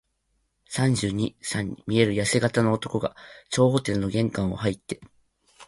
[0.67, 3.15] 三十二、三に見えるやせ型の男が、
[3.51, 4.99] 張ホテルの玄関をはいって、